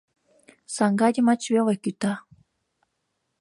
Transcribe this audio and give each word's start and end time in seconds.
—Саҥга 0.75 1.07
йымач 1.13 1.41
веле 1.53 1.75
кӱта. 1.83 2.13